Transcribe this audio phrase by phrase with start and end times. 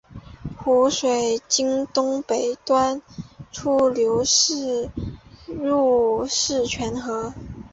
[0.57, 2.99] 湖水经东北端
[3.51, 4.89] 出流泄
[5.45, 7.31] 入狮泉河。